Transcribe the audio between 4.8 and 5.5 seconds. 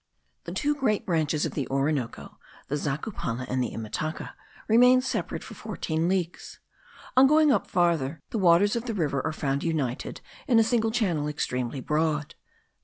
separate